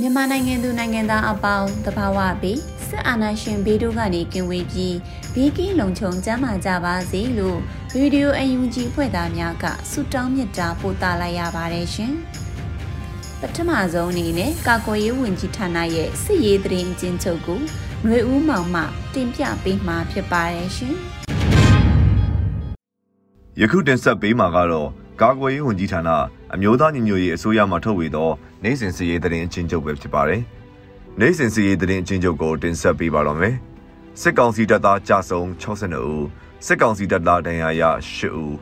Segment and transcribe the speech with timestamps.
[0.00, 4.96] မြန်မာနိုင်ငံသူနိုင်ငံသားအပေါင်းတဘာဝပြီးစစ်အာဏာရှင်ဘေးတို့ကနေကင်းဝေးပြီး
[5.34, 7.58] ဘေးကင်းလုံခြုံကျန်းမာကြပါစေလို့
[7.94, 12.14] ရေဒီယိုအယူဂျီဖွဲ့သားများကဆုတောင်းမြတ်တာပို့သလိုက်ရပါတယ်ရှင်
[13.40, 17.60] ပထမဆုံးအနေနဲ့ကာကွယ်ရေးဝန်ကြီးဌာနရဲ့စစ်ရေးသတင်းကျဉ်းချုပ်ကို
[18.04, 18.82] ຫນွေဦးမောင်မှ
[19.14, 20.94] တင်ပြပေးမှာဖြစ်ပါတယ်ရှင်
[23.60, 24.88] ယခုတင်ဆက်ပေးမှာကတော့
[25.22, 26.10] ကာကွယ်ရေးဝန်ကြီးဌာန
[26.54, 28.30] အမျိုးသားညီညွတ်ရေးအစိုးရမှထုတ်ဝေသော
[28.62, 30.42] နိုင်စဉ်စည်ရေးသတင်းအချင်းချုပ်ပဲဖြစ်ပါတယ်။
[31.20, 33.54] နိုင်စဉ်စည်ရေးသတင်းအချင်းချုပ်ကိုတင်ဆက်ပေးပါတော့မယ်။
[34.20, 36.26] စစ်ကောင်စီတပ်သားကြဆုံ62ဦး
[36.66, 37.82] စစ်ကောင်စီတပ်သားဒဏ်ရာရ
[38.16, 38.56] 8ဦး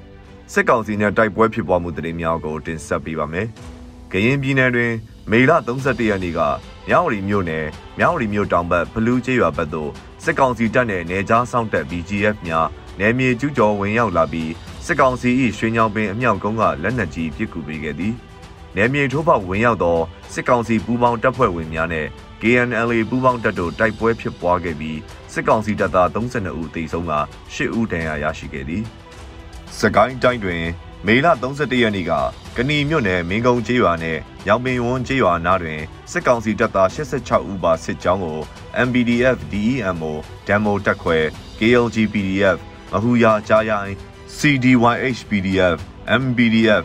[0.52, 3.46] စစ်ကောင်စီနဲ့တိုက်ပွဲဖြစ်ပွားမှုသတင်းများကိုတင်ဆက်ပေးပါမယ်။
[4.12, 4.92] ကရင်ပြည်နယ်တွင်
[5.30, 6.40] မေလ31ရက်နေ့က
[6.88, 7.66] မြောက်ရီမြို့နယ်
[7.98, 9.90] မြောက်ရီမြို့တောင်ဘက်ဘလူးကျေးရွာဘက်သို့
[10.24, 12.66] စစ်ကောင်စီတပ်နဲ့နေကြားစောင့်တပ် BGF များ
[12.98, 14.50] နယ်မြေကျူးကျော်ဝင်ရောက်လာပြီး
[14.88, 18.14] စစ်ကောင်စီ၏ရွှေညောင်ပင်အမြောက်ကုန်းကလက်နက်ကြီးပစ်ကူပေးခဲ့သည်။
[18.76, 19.98] နယ်မြေထိုးပေါက်ဝင်ရောက်သော
[20.32, 22.06] စစ်ကောင်စီပူးပေါင်းတပ်ဖွဲ့ဝင်များနဲ့
[22.42, 24.98] KNLA ပူးပေါင်းတပ်တို့တိုက်ပွဲဖြစ်ပွားခဲ့ပြီး
[25.32, 27.12] စစ်ကောင်စီတပ်သား32ဦးသေဆုံးက
[27.54, 28.82] 10ဦးဒဏ်ရာရရှိခဲ့သည်။
[29.78, 30.62] စကိုင်းတိုင်းတွင်
[31.06, 32.12] မေလ31ရက်နေ့က
[32.56, 35.80] ကဏီမြို့နယ်မင်းကုန်းကျေးရွာနဲ့ရောင်ပင်ဝန်းကျေးရွာနားတွင်
[36.10, 38.40] စစ်ကောင်စီတပ်သား86ဦးပါစစ်ကြောင်းကို
[38.86, 40.12] MBDF DEMO
[40.46, 41.18] ဒမ်မိုတက်ခွဲ
[41.58, 42.58] KLG PDF
[42.92, 43.94] မဟူယာကြားရိုင်း
[44.40, 45.78] CDYH PDF
[46.22, 46.84] MBDF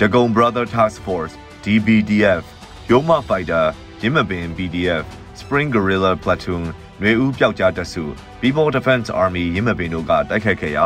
[0.00, 2.44] ဒဂုံ Brother Task Force DBDF
[2.90, 3.66] Yoma Fighter
[4.02, 5.04] ရင်းမပင် PDF
[5.40, 6.64] Spring Guerrilla Platoon
[7.02, 8.04] နွေဦးပျောက်ကြားတပ်စု
[8.40, 10.84] People Defense Army ရင်းမပင်တို့ကတိုက်ခတ်ခဲ့ရာ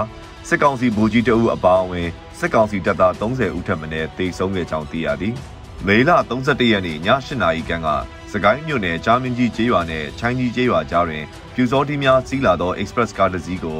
[0.48, 3.86] စစ်ကောင်စီဗိုလ်ကြီးတအုပ်အပါအဝင်စစ်ကောင်စီတပ်သား30ဦးထပ်မံ
[4.18, 5.34] တေဆုံးခဲ့ကြောင်းသိရသည်။
[5.86, 6.10] မေလ
[6.40, 7.88] 31ရက်နေ့ည8နာရီခန့်က
[8.32, 11.24] စကိုင်းမြို့နယ်ကြားမင်းကြီးကျေးရွာနဲ့ချိုင်းကြီးကျေးရွာကြားတွင်
[11.54, 13.78] ပြူစောတိများစီးလာသော Express ကားတစ်စီးကို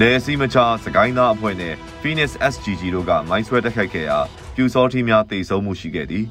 [0.00, 4.18] နေစီမချစကိုင်းသားအဖွဲ့နဲ့ Phoenix SGG တို့ကမိုင်းဆွဲတိုက်ခိုက်ခဲ့ရာ
[4.54, 6.24] ပြူစောထီးများတေဆုံးမှုရှိခဲ့သည်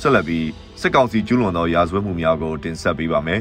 [0.00, 0.48] ဆက်လက်ပြီး
[0.80, 3.40] စစ်ကောင်စီကျူးလွန်သောရာဇဝတ်မှုများကိုတင်ဆက်ပေးပါမယ်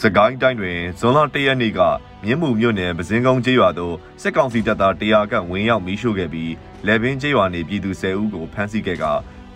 [0.00, 1.80] စကိုင်းတိုင်းတွင်ဇွန်လ၁ရက်နေ့က
[2.24, 6.52] မြင်းမှုမြို့နယ်ပစင်းကုန်းကျေးရွာသို့စစ်ကောင်စီတပ်သား100ခန့်ဝင်ရောက်မီးရှို့ခဲ့ပြီး
[6.86, 9.04] လေပင်ကျေးရွာနေပြည်သူ10ဦးကိုဖမ်းဆီးခဲ့က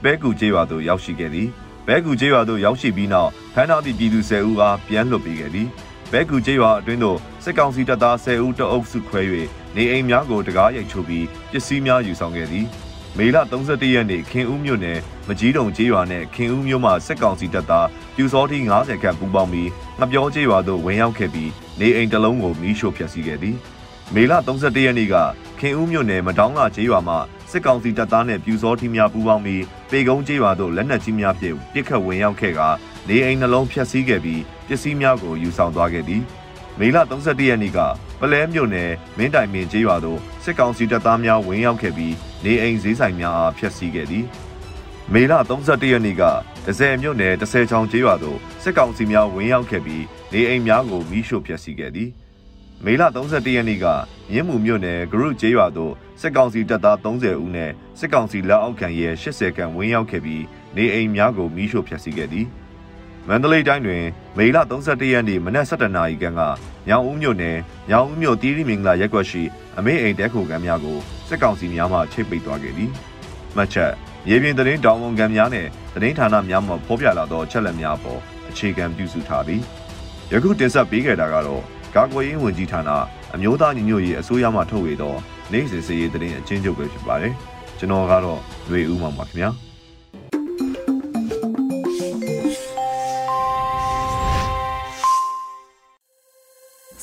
[0.03, 1.49] ဘဲကူကျေးရွာသို့ရောက်ရှိခဲ့သည်
[1.87, 5.69] ဘဲကူကျေးရွာသို့ရောက်ရှိပြီးနောက်ဖမ်းထားသည့်ပြည်သူ10ဦးအားပြန်လွှတ်ပေးခဲ့သည်
[6.13, 9.21] ဘဲကူကျေးရွာအတွင်းသို့စစ်ကောင်စီတပ်သား10ဦးတအုပ်စုခွဲ၍
[9.77, 12.67] နေအိမ်များကိုတကားရိုက်ချိုးပြီးပစ္စည်းများယူဆောင်ခဲ့သည်
[13.19, 19.71] မေလ31ရက်နေ့ခင်ဦးမြို့နယ်မကြီးတုံကျေးရွာနဲ့ခင်ဦးမြို့မှာစစ်ကောင်စီတပ်သားပြူစောတိ90ခန့်ပူးပေါင်းပြီး
[20.01, 21.51] ငပြောကျေးရွာသို့ဝင်ရောက်ခဲ့ပြီး
[21.81, 23.57] နေအိမ်တစ်လုံးကိုမီးရှို့ဖျက်ဆီးခဲ့သည်
[24.15, 25.15] မေလ31ရက်နေ့က
[25.61, 27.19] ခင်ဦးမြို့နယ်မတောင်းလာကျေးရွာမှာ
[27.51, 32.61] စစ်ကောင်စီတပ်သားနဲ့ပြူစောတိများပူးပေါင်းပြီးပေကုန်းကျေးရွာသို့လက်နက်ကြီးများဖြင့်ပစ်ခတ်ဝင်ရောက်ခဲ့က
[33.09, 36.23] နေအိမ်နှလုံးဖျက်ဆီးခဲ့ပြီး ပစ္စည်းများကိုယူဆောင်သွားခဲ့သည်
[36.79, 37.79] မေလ31ရက်နေ့က
[38.21, 42.15] ပလဲမြို့နယ်မင်းတိုင်မင်းကျေးရွာသို့စစ်ကောင်စီတပ်သားများဝင်ရောက်ခဲ့ပြီး
[42.45, 44.25] နေအိမ်ဈေးဆိုင်များအားဖျက်ဆီးခဲ့သည်
[45.13, 46.23] မေလ31ရက်နေ့က
[46.67, 52.11] ဒဇယ်မြို့နယ်10ချောင်းကျေးရွာသို့စစ်ကောင်စီများဝင်ရောက်ခဲ့ပြီးနေအိမ်များကိုမိရှို့ဖျက်ဆီးခဲ့သည်
[52.85, 53.87] မေလ31ရက်နေ့က
[54.31, 60.45] မြင်းမှုမြို့နယ်ဂရုကျေးရွာသို့စစ်ကောင်စီတပ်သား30ဦးနဲ့စစ်ကောင်စီလက်အောက်ခံရဲ80ခန့်ဝင်ရောက်ခဲ့ပြီး
[60.77, 62.47] နေအိမ်များကိုမိရှို့ဖျက်ဆီးခဲ့သည်
[63.33, 64.05] မန္တလေးတိုင်းတွင်
[64.37, 66.41] မေလ31ရက်နေ့မနက်7:00နာရီခန့်က
[66.89, 67.57] ညောင်ဦးမြို့နယ်
[67.91, 69.43] ညောင်ဦးမြို့တီးရီမင်္ဂလာရက်ကွက်ရှိ
[69.79, 70.99] အမေအိမ်တဲခိုကမ်းများကို
[71.29, 72.91] စစ်ကောင်စီများမှချိတ်ပိတ်သွားခဲ့သည်။
[73.57, 73.93] မှတ်ချက်
[74.31, 79.61] ရေပြင်သတင်းတောင်ဝန်ခံများနဲ့သတင်းဌာနများမှဖော်ပြလာသောချက်လက်များပေါ်အခြေခံပြုစုထားသည်။
[80.33, 81.63] ယခုတင်ဆက်ပေးခဲ့တာကတော့
[81.95, 82.91] ကာကွယ်ရေးဝန်ကြီးဌာန
[83.35, 85.15] အမျိုးသားညီညွတ်ရေးအစိုးရမှထုတ်ဝေသော
[85.53, 87.35] နိုင်စဉ်စည်ရေးသတင်းအချင်းချုပ်ပဲဖြစ်ပါတယ်။
[87.79, 89.51] ကျွန်တော်ကတော့ຫນွေဦးမှာပါခင်ဗျာ။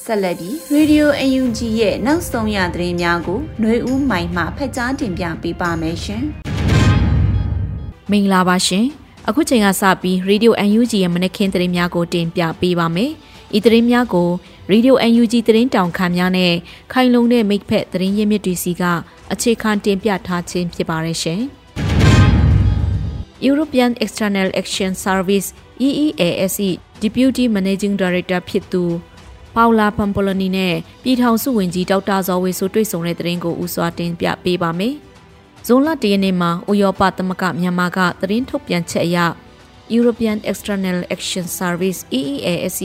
[0.07, 6.23] ဆက်လက်ပြီး Radio UNG ရဲ့နောက်ဆုံးရသတင်းများကိုຫນွေဦးမိုင်မှဖတ်ကြားတင်ပြပေးပါမယ်ရှင်။
[8.11, 8.85] မင်္ဂလာပါရှင်
[9.27, 13.11] အခုချိန်ကစပြီး Radio UNG ရဲ့မနက်ခင်းသတင်းများကိုတင်ပြပေးပါမယ်
[13.57, 14.29] ဤသတင်းများကို
[14.71, 16.53] Radio UNG သတင်းတောင်ခံများနဲ့
[16.93, 18.83] ခိုင်လုံတဲ့မိတ်ဖက်သတင်းရင်းမြစ်တွေစီက
[19.33, 21.41] အခြေခံတင်ပြထားခြင်းဖြစ်ပါတယ်ရှင်
[23.47, 25.47] European External Action Service
[25.87, 26.55] EEAS
[27.03, 28.83] Deputy Managing Director ဖြစ်သူ
[29.57, 34.95] ပေါလာဖမ်ပိုလနီနဲ့ပြည်ထောင်စုဝန်ကြီးဒေါက်တာဇော်ဝေဆိုတွေ့ဆုံတဲ့သတင်းကိုဦးစွာတင်ပြပေးပါမယ်။
[35.67, 39.17] ဇွန်လ၁ရက်နေ့မှာဥရောပသမဂ္ဂမြန်မာကသတင်းထုတ်ပြန်ချက်အရ
[39.97, 42.79] European External Action Service EEAS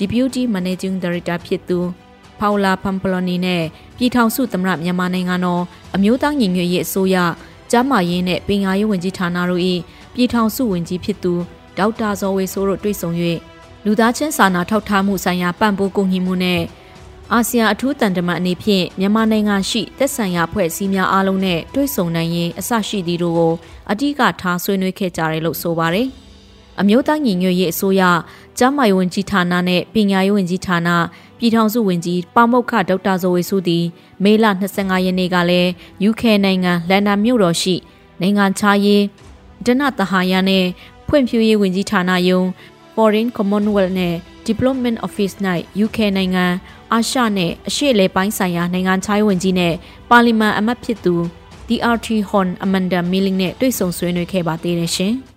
[0.00, 1.78] Deputy Managing Director ဖြစ်သူ
[2.40, 3.64] ပေါလာဖမ်ပိုလနီနဲ့
[3.96, 5.62] ပြည်ထောင်စုသမ္မတမြန်မာနိုင်ငံတော်
[5.94, 7.16] အမျိုးသားညီညွတ်ရေးအစိုးရ
[7.70, 9.62] ကျန်းမာရေးနဲ့ပညာရေးဝန်ကြီးဌာနတို့၏
[10.14, 11.32] ပြည်ထောင်စုဝန်ကြီးဖြစ်သူ
[11.78, 13.10] ဒေါက်တာဇော်ဝေဆိုးတို့တွေ့ဆုံ၍
[13.86, 16.62] လူသားချင်းစာနာထောက်ထားမှုဆိုင်ရာပံ့ပိုးကူညီမှုနဲ့
[17.32, 23.52] အာဆီယံအထူးတန်တမန်အနေဖြင့်မြန်မာနိုင်ငံရှိသက်ဆိုင်ရာဖွဲ့စည်းများအားလုံးနဲ့တွေ့ဆုံနိုင်ရင်အဆရှိသည်တို့ကို
[23.90, 26.08] အ धिक ထားဆွေးနွေးခဲ့ကြတယ်လို့ဆိုပါတယ်။
[26.80, 28.02] အမျိုးသားညီညွတ်ရေးအစိုးရ
[28.58, 30.88] ကျန်းမာရေးဝန်ကြီးဌာနနဲ့ပညာရေးဝန်ကြီးဌာန
[31.38, 33.84] ပြည်ထောင်စုဝန်ကြီးပါမုတ်ခဒေါက်တာဇော်ဝေစုသည်
[34.24, 34.44] မေလ
[34.74, 35.70] 25ရက်နေ့ကလည်း
[36.08, 37.74] UK နိုင်ငံလန်ဒန်မြို့တော်ရှိ
[38.20, 39.02] နိုင်ငံခြားရေး
[39.66, 40.64] ဒနတဟာယနဲ့
[41.08, 42.42] ဖွံ့ဖြိုးရေးဝန်ကြီးဌာနယုံ
[42.94, 44.14] Foreign Commonwealth နဲ့
[44.46, 45.34] Development Office၌
[45.84, 46.44] UK နိုင်ငံ
[46.92, 49.74] အာရှနဲ့အရှေ့အလယ်ပိုင်းဆိုင်ရာနိုင်ငံခြားရေးဝန်ကြီးနဲ့
[50.10, 51.14] ပါလီမန်အမတ်ဖြစ်သူ
[51.68, 55.14] DRT Hon Amanda Milling နဲ့တွေ့ဆုံဆွေးနွေးခဲ့ပါသေးတယ်ရှင်။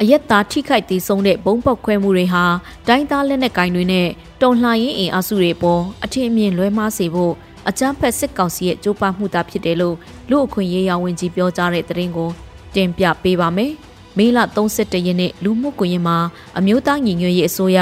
[0.00, 2.44] အယက်သားထိခိုက်သေးဆုံးတဲ့ဘုံပေါက်ခွဲမှုတွေဟာ
[2.88, 4.08] တိုင်းသားလက်နက်ကင်တွေနဲ့
[4.42, 7.32] တုံလှန်ရေးအင်အားစုတွေပေါ်အထင်အမြင်လွဲမှားစေဖို့
[7.68, 9.96] အကြမ်းဖက်စစ်ကောင်စီရဲ့ကြိုးပမ်းမှုသာဖြစ်တယ်လို့
[10.30, 12.30] လူအခွင့်ရေးရောင်ဝင်ကြီးပြောကြားတဲ့သတင်းကို
[12.74, 13.72] တင်ပြပေးပါမယ်။
[14.18, 16.16] မေလ31ရက်နေ့လူမှုကွန်ရက်မှာ
[16.58, 17.78] အမျိုးသားညီညွတ်ရေးအစိုးရ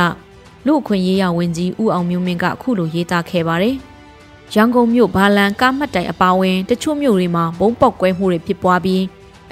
[0.67, 3.76] လူအခွင့်ရေးရဝန်ကြီးဦးအောင်မျိုးမင်းကအခုလိုရေးသားခဲ့ပါတယ်။
[4.55, 9.02] ရန်ကုန်မြို့ဘာလန်ကားမှတ်တိုင်အပါဝင်တချို့မြို့တွေမှာဘုံပေါက်ကွဲမှုတွေဖြစ်ပွားပြီး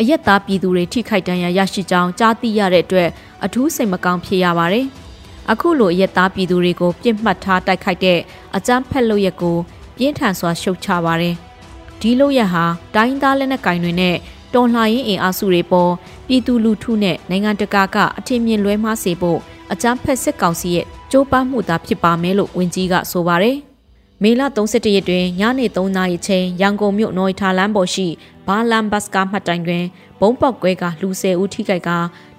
[0.00, 3.08] အရက်သားပြည်သူတွေထိခိုက်ဒဏ်ရာရရှိကြောင်းကြားသိရတဲ့အတွက်
[3.44, 4.86] အထူးစိတ်မကောင်းဖြစ်ရပါတယ်။
[5.50, 8.18] အခုလိုအရက်သားပြည်သူတွေကိုပြစ်မှတ်ထားတိုက်ခိုက်တဲ့
[8.56, 9.56] အကြမ်းဖက်လုပ်ရက်ကို
[9.96, 11.34] ပြင်းထန်စွာရှုတ်ချပါတယ်။
[12.00, 14.16] ဒီလုပ်ရက်ဟာတိုင်းသားလက်နက်ကင်တွေနဲ့
[14.54, 15.92] တော်လှန်ရေးအင်အားစုတွေပေါ်
[16.32, 19.38] ပြည်သူလူထုနဲ့နိုင်ငံတကာကအထင်မြင်လွဲမှားစေဖို့
[19.72, 23.56] အကြမ်းဖက်စစ်ကောင်စီရဲ့ကြိုးပမ်းမှုသာဖြစ်ပါမယ်လို့ဝန်ကြီးကဆိုပါတယ်။
[24.22, 28.06] မေလ31ရက်တွင်ညနေ3နာရီချိန်ရန်ကုန်မြို့နော်ရီထာလမ်းပေါ်ရှိ
[28.46, 29.84] ဘာလန်ဘတ်ကာမှတ်တိုင်တွင်
[30.20, 31.90] ဘုံပေါက်ကွဲကလူ၁၀ဦးထိခိုက်က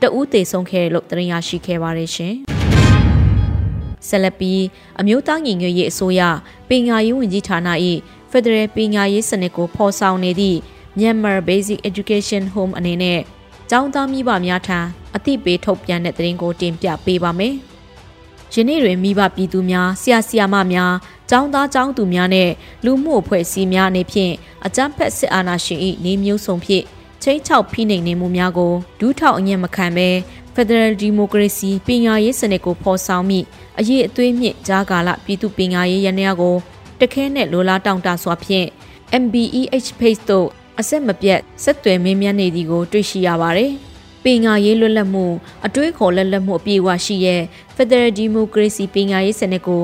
[0.02, 2.36] တအူးသေဆုံးခဲ့လို့သတင်းရရှိခဲ့ပါတယ်ရှင်။
[4.08, 4.62] ဆက်လက်ပြီး
[5.00, 6.22] အမျိုးသားညီညွတ်ရေးအစိုးရ
[6.70, 7.70] ပညာရေးဝန်ကြီးဌာန၏
[8.32, 10.60] ဖက်ဒရယ်ပညာရေးစနစ်ကိုဖော်ဆောင်နေသည့်
[10.98, 13.22] Myanmar Basic Education Home အနေနဲ့
[13.74, 14.80] ကျောင်းသားမိဘများထံ
[15.16, 17.56] အသိပေးထုတ်ပြန်တဲ့သတင်းကိုတင်ပြပေးပါမယ်။
[18.54, 20.94] ယနေ့တွင်မိဘပြည်သူများဆရာဆရာမများ
[21.30, 22.50] ကျောင်းသားကျောင်းသူများနဲ့
[22.86, 24.34] လူမှုအဖွဲ့အစည်းများအနေဖြင့်
[24.66, 26.84] အကြမ်းဖက်စစ်အာဏာရှင်၏နေမျိုးစုံဖြင့်
[27.24, 30.10] ချိန်ချောက်ဖိနှိပ်နေမှုများကိုဒူးထောက်အညံ့မခံဘဲ
[30.56, 33.40] Federal Democracy ပညာရေးစနစ်ကိုဖော်ဆောင်မိ
[33.80, 36.56] အရေးအသွေးမြင့်ဂျာကာလပြည်သူပညာရေးရန်ရာကို
[37.00, 38.68] တခဲနဲ့လိုလားတောင့်တစွာဖြင့်
[39.24, 40.48] MBEH page တို့
[40.80, 43.72] အဆက်မပြတ်ဆက်သွယ်မင်းမြတ်နေသည်ကိုတွေ့ရှိရပါတယ်။
[44.24, 45.26] ပညာရေးလွတ်လပ်မှု
[45.66, 47.42] အတွေးခေါ်လက်လက်မှုအပြည့်အဝရှိရဲ့
[47.76, 49.84] Federal Democracy ပညာရေးစနစ်ကို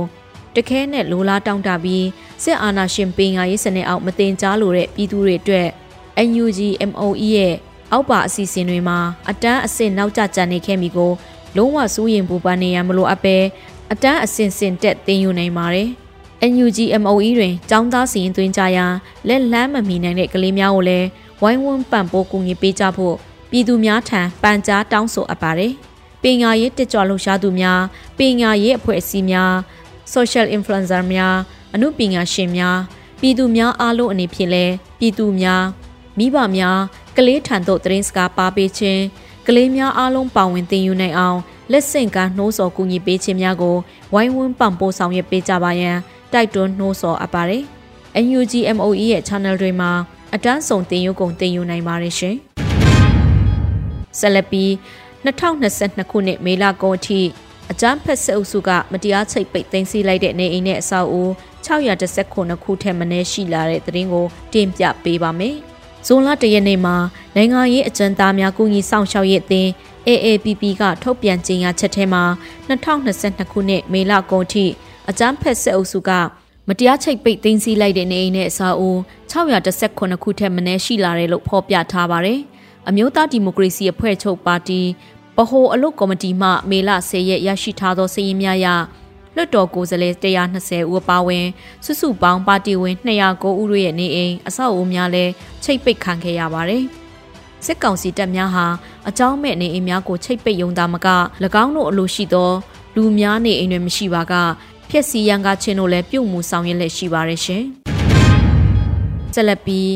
[0.56, 2.06] တခဲနဲ့လိုလားတောင်းတပြီး
[2.44, 5.68] စစ်အာဏာရှင်ပညာရေးစနစ်အောက်မတင်ကြားလိုတဲ့ပြည်သူတွေအတွက်
[6.28, 6.60] NUG
[6.92, 7.56] MOE ရဲ့
[7.92, 11.12] အောက်ပါအစီအစဉ်တွေမှာအတန်းအဆင့်နောက်ကျကျန်နေခဲ့မိကို
[11.58, 13.38] လုံးဝစိုးရင်ပူပန်နေရမလို့အပဲ
[13.92, 15.90] အတန်းအဆင့်ဆင့်တက်တင်ယူနိုင်ပါတယ်။
[16.42, 18.86] NUG MOE တွင်ចောင်းသားစီရင်သွင်းကြရာ
[19.28, 21.08] လက်လန်းမမီနိုင်တဲ့ကလေးများကိုလည်း
[21.42, 23.16] ဝိုင်းဝန်းပံ့ပိုးကူညီပေးကြဖို့
[23.50, 25.74] ပြည်သူများထံပန်ကြားတောင်းဆိုအပ်ပါတယ်။
[26.22, 27.80] ပညာရေးတက်ကြွလှုပ်ရှားသူများ
[28.18, 29.54] ပညာရေးအဖွဲ့အစည်းများ
[30.14, 31.36] social influencer များ
[31.74, 32.78] အမှုပညာရှင်များ
[33.22, 35.64] ပြည်သူများအားလုံးအနေဖြင့်လည်းပြည်သူများ
[36.18, 36.80] မိဘများ
[37.18, 39.02] ကလေးထံသို့သတင်းစကားပါပေးခြင်း
[39.48, 41.40] ကလေးများအားလုံးပါဝင်သင်ယူနိုင်အောင်
[41.72, 43.78] လက်ဆင့်ကမ်းနှိုးဆော်ကူညီပေးခြင်းများကို
[44.14, 45.98] ဝိုင်းဝန်းပံ့ပိုးဆောင်ရွက်ပေးကြပါရန်
[46.34, 47.64] တိုက်တွန်းနှိုးဆော်အပ်ပါတယ်။
[48.26, 49.92] NUG MOE ရဲ့ channel တွေမှာ
[50.36, 52.36] အတန်းစုံတင်ယူကုန်တင်ယူနိုင်ပါတယ်ရှင်။
[54.20, 54.70] ဆက်လက်ပြီး
[55.26, 57.22] 2022ခုနှစ်မေလကုန်အထိ
[57.72, 61.24] အကြမ်းဖက်စစ်အုပ်စုကမတရားချိတ်ပိတ်သိမ်းဆည်းလိုက်တဲ့နေအိမ်နဲ့အဆောက်အဦ
[61.66, 65.56] 619ခုထက်မနည်းရှိလာတဲ့သတင်းကိုတင်ပြပေးပါမယ်။
[66.08, 66.96] ဇွန်လတရက်နေ့မှာ
[67.36, 69.70] နိုင်ငံရေးအကြံသားများကူညီဆောင်ရှောက်ရေးအသင်း
[70.08, 72.24] AAPP ကထုတ်ပြန်ကြေညာချက်ထဲမှာ
[72.68, 74.66] 2022ခုနှစ်မေလကုန်အထိ
[75.10, 76.12] အကြမ်းဖက်စစ်အုပ်စုက
[76.68, 78.92] မတရားချိတ်ပိတ်သိမ်းဆည်းလိုက်တဲ့နေအိမ်နဲ့အဆောက်အဦ
[79.32, 82.40] 619ခုထက်မနည်းရှိလာတယ်လို့ဖော်ပြထားပါတယ်။
[82.88, 84.82] အမျိုးသားဒီမိုကရေစီအဖွဲ့ချုပ်ပါတီ
[85.38, 88.68] ဗဟိုအလုပ်ကော်မတီမှမေလ10ရက်ရရှိထားသောစာရင်းများအရ
[89.36, 90.16] လွှတ်တော်ကိုယ်စားလှယ်
[90.54, 91.46] 120ဦးပါဝင်
[91.86, 95.32] စုစုပေါင်းပါတီဝင်209ဦးရဲ့နေအိမ်အဆောက်အဦများလည်း
[95.64, 96.84] ချိတ်ပိတ်ခံခဲ့ရပါတယ်။
[97.66, 98.66] စစ်ကောင်စီတပ်များဟာ
[99.10, 101.08] အကြောင်းမဲ့နေအိမ်များကိုချိတ်ပိတ်ယုံသားမက၎
[101.64, 102.52] င်းတို့အလိုရှိသော
[102.96, 104.34] လူများနေအိမ်တွေမရှိပါက
[104.90, 107.64] ဖျက်ဆီးရန်ကားခြင်းတို့လည်းပြုတ်မှုဆောင်ရွက်လက်ရှိပါရဲ့ရှင်။
[109.34, 109.88] ဆက်လက်ပြီး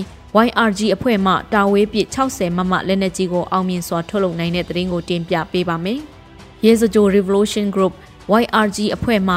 [0.46, 6.00] YRG အဖွဲ့မှတာဝေးပစ်60မမလက်နက်ကြီးကိုအောင်မြင်စွာထုတ်လုပ်နိုင်တဲ့သတင်းကိုတင်ပြပေးပါမယ်။
[6.66, 7.94] ရေစကြို Revolution Group
[8.42, 9.36] YRG အဖွဲ့မှ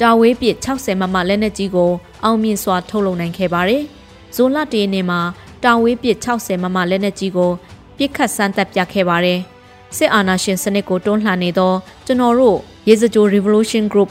[0.00, 1.90] တာဝေးပစ်60မမလက်နက်ကြီးကို
[2.24, 3.82] အောင်မြင်စွာထုတ်လုပ်နိုင်ခဲ့ပါတယ်။
[4.34, 5.20] ဇွန်လတရနေ့မှာ
[5.64, 7.50] တာဝေးပစ်60မမလက်နက်ကြီးကို
[7.96, 9.38] ပြစ်ခတ်စမ်းသပ်ပြခဲ့ပါတယ်။
[9.96, 11.72] စစ်အာဏာရှင်စနစ်ကိုတွန်းလှန်နေသော
[12.06, 12.58] ကျွန်တော်တို့
[12.88, 14.10] ရေစကြို Revolution Group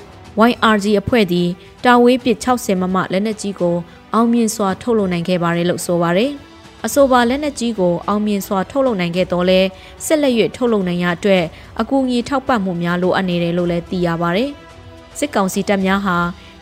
[0.49, 1.47] YRG အဖွဲ့သည်
[1.85, 3.75] တာဝေးပစ်60မမလက်နက်ကြီးကို
[4.13, 6.31] အောင်မြင်စွာထုတ်လုပ်နိုင်ခဲ့ပါတယ်လို့ဆိုပါတယ်။
[6.85, 9.59] အဆိုပါလက်နက်ကြီးကိုအောင်မြင်စွာထုတ်လုပ်နိုင်ခဲ့တော့လဲ
[10.05, 11.43] ဆက်လက်၍ထုတ်လုပ်နိုင်ရအတွက်
[11.81, 14.49] အကူအညီထောက်ပံ့မှုများလိုအပ်နေတယ်လို့လည်းသိရပါတယ်။
[15.17, 16.17] စစ်ကောင်စီတပ်များဟာ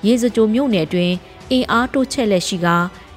[0.05, 1.11] ရေစကြိုမြို့နယ်တွင်
[1.51, 2.67] အင်အားတိုးချဲ့လက်ရှိက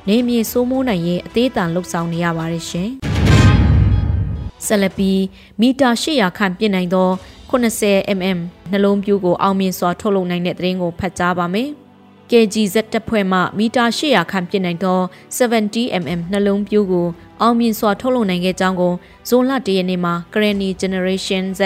[0.09, 2.91] နေမြေစိုးမိုးနိုင်ရေးအသေးအံလှုပ်ဆောင်နေရပါတယ်ရှင်။
[4.67, 5.21] ဆက်လက်ပြီး
[5.61, 7.09] မီတာ800ခန့်ပြည့်နိုင်သော
[7.53, 8.39] 80mm
[8.71, 11.69] နှလုံးပြူးကိုအောင်မြင်စွာထုတ်လုပ်နိုင်တဲ့သတင်းကိုဖတ်ကြားပါမယ်။
[12.31, 14.99] KGZ တပ်ဖွဲ့မှမီတာ800ခန့်ပြည့်နိုင်သော
[15.39, 17.07] 70mm နှလုံးပြူးကို
[17.41, 18.93] အောင်မြင်စွာထုတ်လုပ်နိုင်ခဲ့ကြောင်းကို
[19.29, 21.61] ဇွန်လ၁ရက်နေ့မှာ Granny Generation Z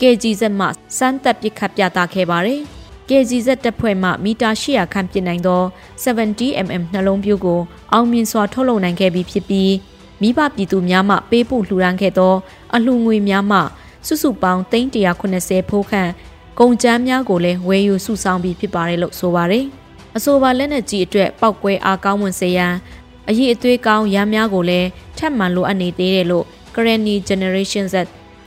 [0.00, 0.66] KGZ မှ
[0.98, 2.60] စမ်းသပ်ပစ်ခတ်ပြသခဲ့ပါတယ်။
[3.08, 5.62] KGZ တပ်ဖွဲ့မှမီတာ800ခန့်ပြည့်နိုင်သော
[6.04, 7.60] 70mm နှလုံးပြူးကို
[7.92, 9.72] အောင်မြင်စွာထုတ်လုပ်နိုင်ခဲ့ပြီးဖြစ်ပြီး
[10.22, 12.34] မိဘပြည်သူများမှပေးပို့လှူဒါန်းခဲ့သော
[12.74, 13.58] အလှူငွေများမှ
[14.06, 16.10] စုစုပေါင်း380ဖိုးခန့်
[16.60, 19.64] ကုန်ကျန်းများကိုလည်းဝယ်ယူစုဆောင်းပြီးဖြစ်ပါတယ်လို့ဆိုပါတယ်။
[20.16, 22.74] အဆိုပါလက်နက်ကြီးအတွက်ပောက်ကွဲအားကောင်းဝင်စေရန်
[23.28, 26.44] အရေးအသွေးကောင်းရမ်းများကိုလည်းထပ်မံလိုအပ်နေသေးတယ်လို့
[26.74, 27.94] Granny Generation Z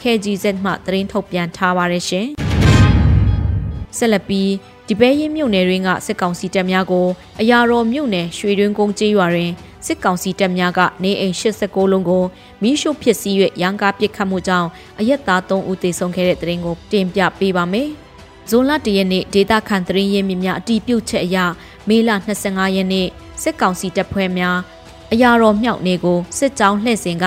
[0.02, 2.28] KGZ မှသတင်းထုတ်ပြန်ထားပါတယ်ရှင်။
[3.98, 4.52] ဆက်လက်ပြီး
[4.88, 7.08] ဒီပဲရင်မြို့နယ်တွင်ကစစ်ကောင်စီတပ်များကို
[7.42, 9.52] အရာတော်မြို့နယ်ရွှေတွင်းကုန်းကျေးရွာတွင်
[9.86, 12.24] စစ်ကောင်စီတပ်များကနေအိမ်86လုံးကို
[12.62, 14.70] မိရှုဖြစ်စည်း၍ရန်ကားပစ်ခတ်မှုကြောင့်
[15.00, 17.90] အရက်သား3ဦးသေဆုံးခဲ့တဲ့တဲ့ရင်ကိုတင်ပြပေးပါမယ်။
[18.50, 21.38] ဇွန်လ၁ရက်နေ့ဒေတာခန်သတင်းရင်းမြစ်များအတီးပြုတ်ချက်အရ
[21.88, 22.10] မေလ
[22.44, 23.08] 25ရက်နေ့
[23.42, 24.58] စစ်ကောင်စီတပ်ဖွဲ့များ
[25.14, 27.26] အရာတော်မြောက်နေကိုစစ်ကြောင်းလှည့်စဉ်က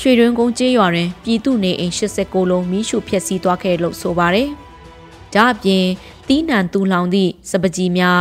[0.00, 4.48] ရွှေတွင်းကုန်းကျေးရွာတွင်ပြည်သူနေအိမ်86လုံးမိရှုဖျက်ဆီးသွားခဲ့လို့ဆိုပါတယ်။
[5.34, 5.86] ဒါအပြင်
[6.28, 8.20] တီးနံတူလောင်သည့်စပကြီးများ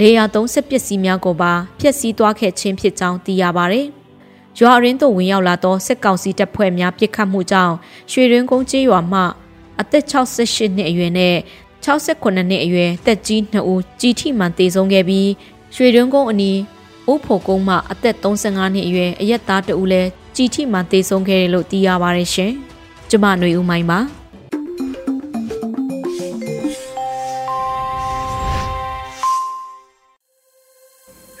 [0.00, 3.86] လေယာသုံးစစ်ပစ္စည်းများကိုပါဖျက်ဆီးသွားခဲ့ခြင်းဖြစ်ကြောင်းသိရပါတယ်။
[4.58, 7.74] ရွာရင်းသို့ဝင်ရောက်လာသောစစ်ကောင်စီတပ်ဖွဲ့များပစ်ခတ်မှုကြောင့်
[8.10, 9.20] ရွှေရင်းကုန်းကျေးရွာမှ
[9.80, 11.36] အသက်68နှစ်အရွယ်နဲ့
[11.84, 15.28] 68နှစ်အရွယ်တက်ကြီး2ဦးကြီးထိမှန်တေဆုံးခဲ့ပြီး
[15.74, 16.58] ရွှေရင်းကုန်းအနီး
[17.06, 22.52] အိုးဖို့ကုန်းမှအသက်35နှစ်အရွယ်အရက်သားတဦးလည်းကြီးထိမှန်တေဆုံးခဲ့တယ်လို့သိရပါတယ်ရှင်။
[23.10, 24.00] ကျမຫນွေဦးမိုင်းပါ။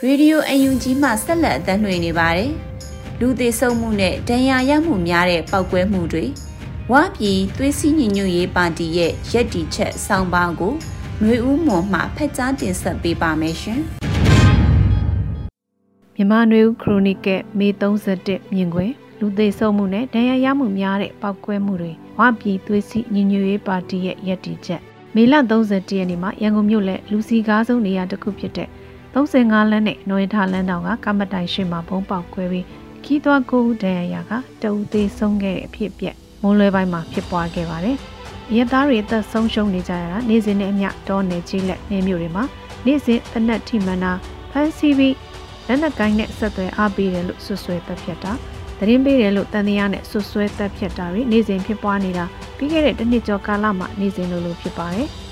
[0.06, 2.50] ရေဒီယိုအန်ယူဂျီမှဆက်လက်အသံလွှင့်နေပါတယ်။
[3.20, 6.24] လူသေးဆုံးမှုနဲ့ဒဏ်ရာရမှုများတဲ့ပောက်ကွဲမှုတွေ
[6.92, 10.74] ဝါပြည်သွေးစည်းညီညွတ်ရေးပါတီရဲ့ရက်တီချက်ဆောင်းပါးကို
[11.22, 13.80] မျိုးဦးမွန်မှဖက်ကြားတင်ဆက်ပေးပါမယ်ရှင်။
[16.14, 24.80] မြန်မာနွေဦးခရိုနီကယ်မေ31မြင်ကွယ်လူသေးဆုံးမှုနဲ့ဒဏ်ရာရမှုများတဲ့ပောက်ကွဲမှုတွေဝပြည်သွေးစည်းညီညွတ်ရေးပါတီရဲ့ရက်တီချက်
[25.14, 28.68] မေလ31ရက်နေ့မှာရန်ကုန်မြို့နယ်လူစီကားဆုံးနေရာတစ်ခုဖြစ်တဲ့
[29.18, 32.66] 35လမ်းနဲ့နိုရင်ထာလမ်းတောင်ကကမ္မတိုင်ရှိမှာဘုံပေါက်ခွဲပြီး
[33.04, 34.32] ခီးသွွားကိုဒဏ်ရာက
[34.62, 37.96] တအူသေးဆုံးခဲ့တဲ့အဖြစ်ပြက်မုံလွဲပိုင်းမှာဖြစ်ပွားခဲ့ပါတယ်။
[38.54, 42.44] ရဲသားတွေအသက်ဆုံးရှုံးနေကြရတာနေ့စဉ်နဲ့အမျှတောနယ်ကြီးလက်နေမျိုးတွေမှာ
[42.86, 44.12] နေ့စဉ်တနက်ထိမှန်တာ
[44.50, 45.16] ဖန်စီပြီး
[45.66, 48.32] လက်နက်ကိုင်းနဲ့ဆက်သွယ်အားပေးတယ်လို့ဆွဆွဲသက်ဖြတ်တာ
[48.78, 52.24] သတင်းပေးတယ်လို့တန်တရားနဲ့ဆွဆွဲသက်ဖြတ်တာတွေနေ့စဉ်ဖြစ်ပွားနေတာ
[52.56, 55.08] ပြီးခဲ့တဲ့တစ်နှစ်ကျော်ကာလမှာနေ့စဉ်လိုလိုဖြစ်ပါတယ်။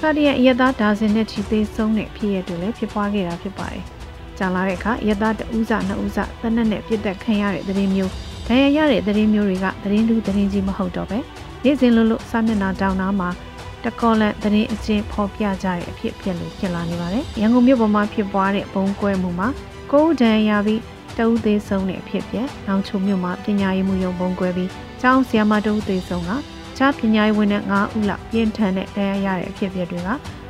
[0.00, 3.82] ဖတ်ရအရသားဒါဇင်နဲ့ချီသေးဆုံးတဲ့ဖြစ်ရတွေလည်းဖြစ်ပွားခဲ့တာဖြစ်ပါတယ်။
[4.38, 8.12] ကြာလာတဲ့အခါအရသားတဦးစနှစ်ဦးစသနက်နဲ့ပြစ်တက်ခံရတဲ့သတင်းမျိုး
[8.48, 11.18] ဒဏ်ရာရတဲ့သတင်းမျိုးတွေကသတင်းတူသတင်းကြီးမဟုတ်တော့ပဲ
[11.64, 13.28] နေ့စဉ်လိုလိုစာမျက်နှာတောင်းနာမှာ
[13.84, 19.48] တကောလန်သတင်းအချင်းဖော်ပြကြတဲ့အဖြစ်ဖြစ်လို့ဖြစ်လာနေပါတယ်။ရန်ကုန်မြို့ပေါ်မှာဖြစ်ပွားတဲ့ဘုံကွဲမှုမှာ
[19.92, 20.80] ကိုဦးဒဏ်ရာပြီး
[21.18, 26.30] တဦးသေးဆုံးတဲ့အဖြစ်ပြ။နောင်ချုံမြို့မှာပညာရေးမှုရုံဘုံကွဲပြီးကျောင်းဆရာမတဦးသေးဆုံးက
[26.82, 30.08] ခြားပညာရေးဝန်ထမ်း9ဦးလောက်ပြင်းထန်တဲ့တရားရတဲ့အဖြစ်အပျက်တွေက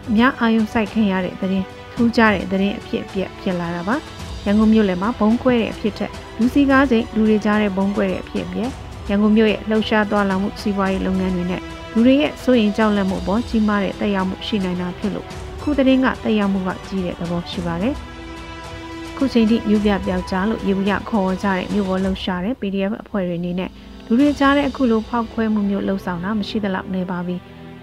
[0.09, 3.97] အများအာရုံစိုက်ခင်ရတဲ့သတင်းထူးခြားတဲ့သတင်းအဖြစ်အပျက်ဖြစ်လာတာပါ
[4.45, 8.71] ရန်ကုန်မြို့လယ်မှာဘုံကွဲတဲ့အဖြစ်ထက်လူစီကားစိတ်လူတွေကြားတဲ့ဘုံကွဲတဲ့အဖြစ်အပျက်
[9.09, 11.63] ရန်ကုန်မြို့ရဲ့လှုပ်ရှားသွားလာမှုစီးပွားရေးလုပ်ငန်းတွေနဲ့
[11.95, 15.27] လူတွေရဲ့စိုးရင်ကြောက်လန့်မှုပေါ်ကြီးမားတဲ့တက်ရောက်မှုရှိနိုင်တာဖြစ်လို့
[15.63, 17.95] ခုသတင်းကတက်ရောက်မှုကကြီးတဲ့သဘောရှိပါတယ်
[19.17, 23.71] ခုချိန်ထိမြို့ပြပြောက်ကြားလို့ရေဘူးရခေါ်ကြတဲ့မြို့ပေါ်လှုပ်ရှားတဲ့ PDF အဖွဲ့တွေအနေနဲ့
[24.13, 27.37] လူတွေကြားတဲ့အခုလိုဖောက်ခွဲမှုမျိုးလှုပ်ဆောင်တာမရှိသလောက်နေပါပြီ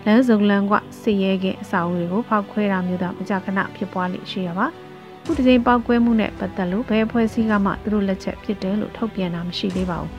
[0.05, 4.65] လမ်းစုံလမ်းကစစ်ရဲခင်အစာအုပ်တွေကိုဖောက်ခွဲတာမျိုးတော့မကြခဏဖြစ်ပွားလိရှိရပါ
[5.24, 10.12] ခုတစ်ချိန်ပောက်ကွဲမှုနဲ့ပတ်သက်လို့ဘယ်အဖွဲ့အစည်းကမှသူတို့လက်ချက်ဖြစ်တယ်လို့ထုတ်ပြန်တာမရှိသေးပါဘူး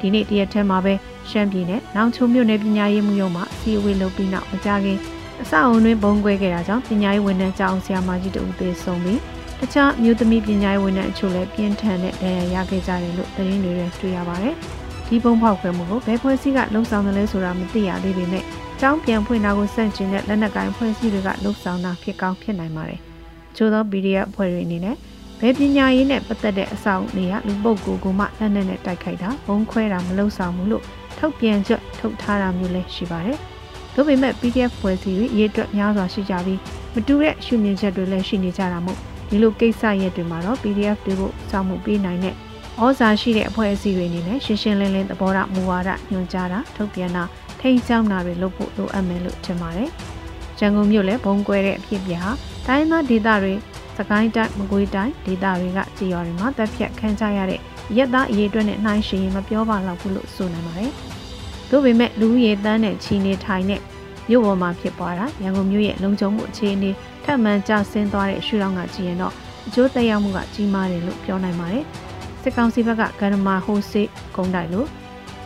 [0.00, 0.94] ဒီနေ့တရက်ထဲမှာပဲ
[1.30, 4.98] ရှမ်းပြည်နယ်နောင်ချုံမြို့နယ်ပညာရေးမှုရုံးမှအစည်းအဝေးလုပ်ပြီးနောက်မကြခင်
[5.42, 9.20] အဆောက်အုံတွင်ဘုံကွဲခဲ့တာကြောင့်ပညာရေးဝန်ထမ်းကြောင်းဆရာမကြီးတို့သေဆုံးပြီး
[9.60, 14.56] တခြားမြို့သမီးပညာရေးဝန်ထမ်းအချို့လည်းပြင်းထန်တဲ့ဒဏ်ရာရခဲ့ကြတယ်လို့သတင်းတွေတွေ့ရပါတယ်။
[15.08, 18.44] ဒီပုံဖောက်ခွဲမှုကိုဘယ်ဖွဲ့စည်းကလှုံ့ဆော်တယ်လဲဆိုတာမသိရသေးပေမဲ့
[18.80, 23.00] ကျောင်းပြန်ဖွင့်တာကိုစန့်ကျင်တဲ့လက်နက်ကိုင်ဖွဲ့စည်းတွေကလှုံ့ဆော်တာဖြစ်ကောင်းဖြစ်နိုင်ပါတယ်။
[23.56, 24.96] ချို့သော PDF ဖွဲ့တွေအနေနဲ့
[25.40, 30.84] ဘယ်ပညာရေးနဲ့ပတ်သက်တဲ့အဆောက်အဦတွေကလူပုဂ္ဂိုလ်ကမှလက်နက်နဲ့တိုက်ခိုက်တာဘုံခွဲတာမလုပ်ဆောင်ဘူးလို့
[31.18, 33.38] ထုတ်ပြန်ချက်ထုတ်ထားတာမျိုးလည်းရှိပါတယ်။
[33.94, 36.60] ဒါပေမဲ့ PDF ဖွဲ့စည်းတွေရေးအတွက်များစွာရှိကြပြီး
[36.94, 42.34] မတူတဲ့ရှုမြင်ချက်တွေလည်းရှိနေကြတာမို့ဒီလိုကိစ္စရက်တွေမှာတော့ PDF တွေကိုစောင့်မှုပေးနိုင်တဲ့
[42.82, 47.24] ဩဇာရှိတဲ့အဖွဲ့အစည်းတွေအနေနဲ့ရှင်းရှင်းလင်းလင်းသဘောထားမူဝါဒညွှန်ကြားတာထုတ်ပြန်တာ
[47.60, 49.88] ထိန်းကျောင်းတာတွေလုပ်ဖို့လိုအပ်မယ်လို့ထင်ပါတယ်။
[50.58, 52.30] ရန်ကုန်မြို့လည်းဘုံကွဲတဲ့အဖြစ်ပြဟာ
[52.66, 53.54] တိုင်းသားဒေသတွေ
[53.96, 57.60] စကိုင်းတိုင်းမကွေးတိုင်းဒေသတွေကကြေးရွာတွေမှာတပ်ဖြတ်ခံကြရတဲ့
[57.96, 60.90] ရက်သားအရေးအတွက်နဲ့နှိုင်းယှဉ်ရင်မပြောပါတော့ဘူးလို့ဆိုနိုင်ပါတယ်။
[61.70, 63.80] သို့ပေမဲ့လူဦးရေတန်းနဲ့ချီနေထိုင်တဲ့
[64.28, 66.90] မြို့ပေါ်မှာဖြစ်ပွားတာရန်ကုန်မြို့ရဲ့လုံခြုံမှုအခြေအနေ
[67.24, 69.34] ထပ်မံကျဆင်းသွားတဲ့ရှုထောင့်ကကြည့်ရင်တော့
[69.66, 71.86] အကျိုးသက်ရောက်မှုကကြီးမားတယ်လို့ပြောနိုင်ပါတယ်။
[72.44, 74.88] စစ်ကောင်စီဘက်ကဂန္ဓမာဟိုစေးဂုံတိုက်လို့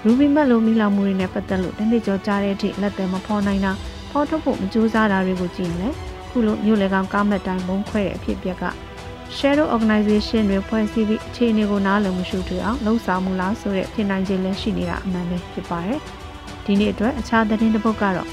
[0.05, 3.73] ရူဘီမက်လိုမိလောင်မှုတွေနဲ့ပတ်သက်လို့တနေ့ကျော်ကြားတဲ့အထိလက်သည်မဖော်နိုင်တာ
[4.11, 5.97] ဖော်ထုတ်ဖို့မကြိုးစားတာတွေကိုကြည့်ရင်လည်း
[6.31, 8.65] ခုလိုမြို့လေကောင်ကားမက်တိုင်းဘုံခွဲတဲ့အဖြစ်အပျက်က
[9.37, 16.01] Shadow Organization တွေဖွဲ့စည်းပြီးအခြေအနေကိုနားလည်မှုရှုထွေးအောင်လှုံ့ဆော်မှုလားဆိုတဲ့ပြင်နိုင်ခြင်းလည်းရှိနေတာအမှန်ပဲဖြစ်ပါတယ်။
[16.65, 18.29] ဒီနေ့အတွက်အခြားသတင်းတစ်ပုဒ်ကတော့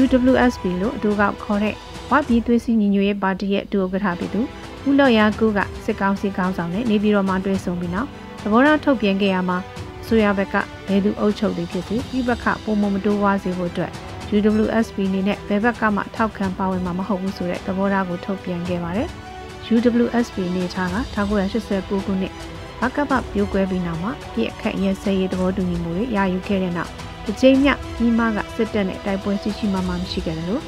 [0.00, 1.74] UWSP လို့အတူကခေါ်တဲ့
[2.10, 4.40] ဝပြည်သွေးစည်းညီညွတ်ရေးပါတီရဲ့ဒုဥက္ကဋ္ဌဖြစ်သူ
[4.88, 8.08] ဦးလော်ရာကူကစစ်ကောင်စီခေါင်းဆောင်နဲ့နေပြည်တော်မှာတွေ့ဆုံပြီးနောက်
[8.42, 9.58] သဘောထားထုတ်ပြန်ခဲ့ရမှာ
[10.06, 10.56] ဆိုရဘက်က
[10.88, 13.92] ဘယ်သူအုပ်ချုပ်တွေဖြစ်စေပြပခပုံမမတိုးဝါစေဖို့အတွက်
[14.36, 19.08] UWSP အနေနဲ့ဘယ်ဘက်ကမှထောက်ခံပါဝင်မှာမဟုတ်ဘူးဆိုတဲ့သဘောထားကိုထုတ်ပြန်ခဲ့ပါတယ်။
[19.74, 20.96] UWSP နေထားက
[21.54, 22.32] 1989ခုနှစ်
[22.80, 26.90] ဘကပပြိုးကွဲပြီးနောက်မှာပြည့်အခက်ရဲစဲရေးသဘောတူညီမှုတွေရယူခဲ့တဲ့နောက်
[27.24, 30.62] တစ်ချိန်မြကြီးမားကစစ်တပ်နဲ့တိုက်ပွဲရှိရှိမှမှမရှိခဲ့တယ်လို့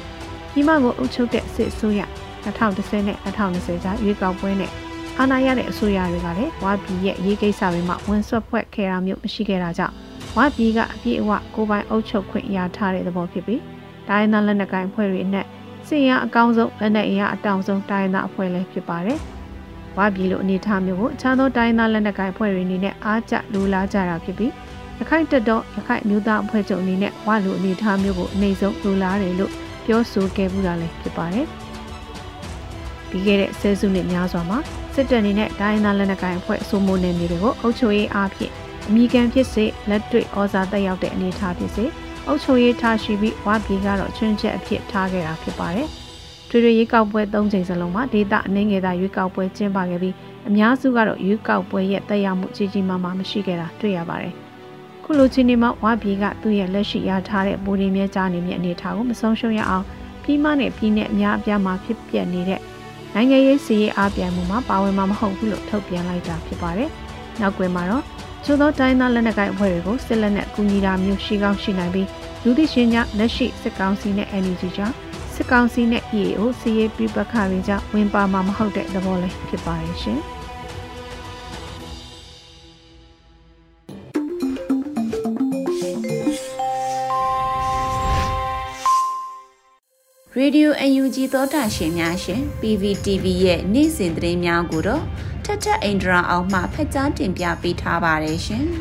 [0.51, 2.01] ကြီးမားကိုအုပ်ချုပ်တဲ့စစ်အစိုးရ
[2.45, 4.71] 2010နဲ့2020ကြားရွေးကောက်ပွဲနဲ့
[5.19, 9.95] အာဏာရတဲ့အစိုးရတွေကလည်းဝါပြည်ရဲ့ရေးကိစ္စတွေမှာဝန်ဆွတ်ဖွဲ့ခဲ့တာမျိုးမရှိခဲ့တာကြောင့်
[10.35, 13.61] ဝါပြည်ကအပြည့်အဝကိုပိုင်အုပ်ချုပ်ခွင့်ရထားတဲ့သဘောဖြစ်ပြီး
[14.09, 15.45] တိုင်းသားလက်နက်ကိုင်အဖွဲ့တွေနဲ့
[15.87, 19.19] စစ်ရအကောင်းဆုံးလက်နက်အင်အားအတောင်ဆုံးတိုင်းသားအဖွဲ့လည်းဖြစ်ပါတယ်။
[19.97, 24.51] ဝါပြည်လိုအနေအထားမျိုးကိုအခြားသောတိုင်းသားလက်နက်ကိုင်အဖွဲ့တွေအနေနဲ့အားကျလိုလားကြတာဖြစ်ပြီး
[24.99, 29.51] ရခိုင်တက်တော့ရခိုင်မျိုးသားအဖွဲ့ချုပ်အနေနဲ့ဝါလိုအနေအထားမျိုးကိုအနေဆုံးလိုလားတယ်လို့
[29.85, 31.47] ပြောဆိုခဲ့မှုတာလည်းဖြစ်ပါတယ်။
[33.13, 34.59] ပြီးခဲ့တဲ့ဆယ်စုနှစ်များစွာမှာ
[34.93, 38.51] စစ်တပ်အနေနဲ့ဒိုင်းသားလက်နက်ကိုင်အဖွဲ့အစိုးမိုးနယ်မြေတွေကိုအုပ်ချုပ်ရေးအားဖြင့်
[38.87, 41.85] အမိကန်ဖြစ်စေလက်တွေ့ဩဇာတက်ရောက်တဲ့အနေအထားဖြစ်စေ
[42.27, 45.87] အုပ်ချုပ်ရေးထားရှိပြီးဝါပြည်ကတော့ချွင်းချက်အဖြစ်ထားခဲ့တာဖြစ်ပါတယ်။
[46.49, 50.15] ထွေထွေရွေးကောက်ပွဲ၃ချိန်စလုံးမှာဒေတာအနေငယ်သာရွေးကောက်ပွဲကျင်းပခဲ့ပြီး
[50.47, 54.33] အများစုကတော့ရွေးကောက်ပွဲရဲ့တက်ရောက်မှုကြီးကြီးမားမားမရှိခဲ့တာတွေ့ရပါတယ်။
[55.03, 59.85] ခုလိုချင်းနေမှာဝါပြည်ကသူ့ရဲ့လက်ရှိရထားတဲ့ဘူရီမြဲကြားနေမြအနေထားကိုမဆုံးရှုံးရအောင်
[60.23, 62.61] ပြီးမနဲ့ပြီးနဲ့အများအပြားမှာဖြစ်ပျက်နေတဲ့
[63.15, 66.89] နိုင်ငံရေးစီရေးအားပြိုင်မှုမှာပါဝင်မှာမဟုတ်ဘူးလို့ထုတ်ပြန်လိုက်တာဖြစ်ပါတယ်။
[67.41, 68.03] နောက်ကွယ်မှာတော့
[68.45, 72.07] ချို့သောတိုင်းသားလက်နက်ကိုင်အဖွဲ့တွေကိုစစ်လက်နက်ကူညီတာမျိုးရှိကောင်းရှိနိုင်ပြီး
[72.43, 74.95] လူသိရှင်ကြားလက်ရှိစစ်ကောင်စီနဲ့ NUG ကြောင့်
[75.35, 80.32] စစ်ကောင်စီနဲ့ EAO စီရေးပြပခါတွေကြောင့်ဝင်ပါမှာမဟုတ်တဲ့သဘောလည်းဖြစ်ပါတယ်
[90.43, 90.69] ရှင်။ Radio
[91.03, 95.03] UNG သောတာရှင်များရှင် PVTV ရဲ့နေ့စဉ်သတင်းများကိုတော့
[95.45, 98.65] ထက်ထက်အင်ဒရာအောင်မှဖက်ကြားတင်ပြပေးထားပါတယ်ရှင်။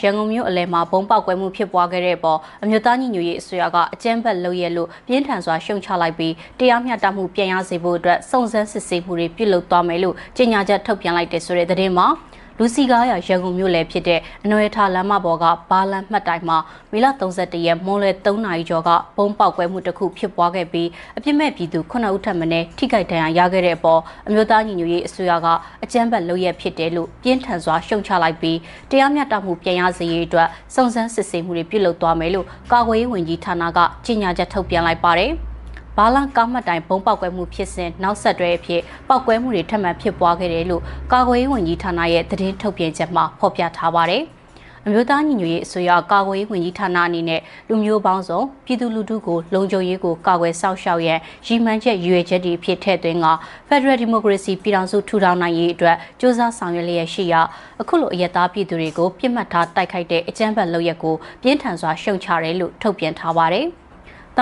[0.00, 12.06] ရန်ကုန်မြို့အလဲမှာဘုံပေါက်ကွဲမှုဖြစ်ပွားခဲ့တဲ့ပေါ်အမျိုးသားညီညွတ်ရေးအစိုးရကအကြမ်းဖက်လုပ်ရလို့ပြင်းထန်စွာရှုံချလိုက်ပြီးတရားမျှတမှုပြန်ရစေဖို့အတွက်စုံစမ်းစစ်ဆေးမှုတွေပြုလုပ်သွားမယ်လို့ကြေညာချက်ထုတ်ပြန်လိုက်တဲ့ဆိုတဲ့သတင်းမှာ
[12.62, 16.58] လူစီကားရရန်ကုန်မြို့လယ်ဖြစ်တဲ့အနွယ်ထလမ်းမပေါ်ကဘာလန်မှတ်တိုင်မှာ
[16.92, 22.46] မေလ31ရက်မွန်းလွဲ3နာရီကျော်ကဘုံပေါက်ကွဲမှုတစ်ခုဖြစ်ပွားခဲ့ပြီးအပြစ်မဲ့ပြည်သူ9ဦးထပ်မံ
[22.78, 25.46] ထိခိုက်ဒဏ်ရာရခဲ့တဲ့အပေါ်အမျိုးသားညီညွတ်ရေးအစိုးရက
[25.84, 28.58] အကြမ်းဖက်လုပ်ရဖြစ်တယ်လို့ပြင်းထန်စွာရှုံချလိုက်ပြီး
[28.90, 35.32] တရားမျှတမှုပြန်ရစေရေးအတွက်စုံစမ်းစစ်ဆေးမှုတွေပြုလုပ်သွားမယ်လို့ကာကွယ်ရေးဝန်ကြီးဌာနကကြေညာချက်ထုတ်ပြန်လိုက်ပါတယ်။
[35.96, 44.24] ဘာလန်ကားမှတ်တိုင်ဘုံပေါက်ကွဲမှုဖြစ်စဉ်နောက်ဆက်တွဲအဖြစ်ပေါက်ကွဲမှုတွေထပ်မံဖြစ်ပွားခဲ့တယ်လို့ကာကွယ်ရေးဝန်ကြီးဌာနရဲ့သတင်းထုတ်ပြန်ချက်မှာဖော်ပြထားပါတယ်။
[44.86, 53.26] အမျိုးသားညီညွတ်ရေးအစိုးရကာကွယ်ရေးဝန်ကြီးဌာနအနေနဲ့လူမျိုးပေါင်းစုံပြည်သူလူထုကိုလုံခြုံရေးကိုကာကွယ်စောင့်ရှောက်ရန်ရည်မှန်းချက်ရွေချက်တွေဖြစ်တဲ့တွင်က
[53.68, 57.40] Federal Democracy ပြည်ထောင်စုထူထောင်နိုင်ရေးအတွက်စ조사ဆောင်ရွက်လျက်ရှိရာ
[57.80, 63.68] အခုလိုအယက်သားပြည်သူတွေကိုပြစ်မှတ်ထားတိုက်ခိုက်တဲ့အကြမ်းဖက်လုပ်ရက်ကိုပြင်းထန်စွာရှုံချတယ်လို့ထုတ်ပြန်ထားပါတယ်။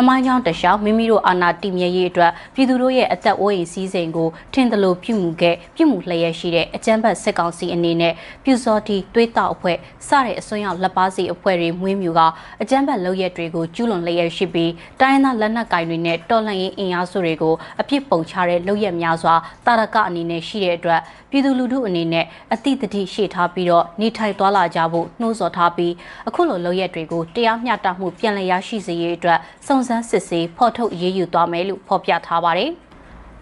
[0.07, 9.77] မိုင်းချောင်းတလျှောက်မိမိတို့အာဏာတည်မြဲရေးအတွက်ပြည်သူတို့ရဲ့အသက်အိုးအိမ်စည်းစိမ်ကိုထင်သလိုပြုမှုခဲ့ပြုမှုလျက်ရှိတဲ့အကြမ်းဖက်စစ်ကောင်စီအနေနဲ့ပြူစော်တီတွေးတောက်အဖွဲ့
[10.09, 12.21] စတဲ့အစွန်းရောက်လက်ပါစီအဖွဲ့တွေမွေးမြူက
[12.63, 19.35] အကြမ်းဖက်လုပ်ရက်တွေကိုကျူးလွန်လျက်ရှိပြီးတိုင်းသားလက်နက်ကိုင်တွေနဲ့တော်လှန်ရေးအင်အားစုတွေကိုအပြစ်ပုံချတဲ့လုပ်ရက်များစွာ
[19.67, 21.01] တာရကအနေနဲ့ရှိတဲ့အတွက်
[21.31, 25.93] ပြည်သူလူထုအနေနဲ့အတိတ်တိရှေ့ထားပြီးတော့နေထိုင်သွားလာကြဖို့နှိုးဆော်ထားပြီး
[26.29, 32.73] အခုလိုလုပ်ရက်တွေကိုတရားမျှတမှုပြန်လည်ရရှိစေရေးအတွက်စုံစမ်းစစ်ဆေးဖော်ထုတ်ရေးယူသွားမယ်လို့ဖော်ပြထားပါတယ်။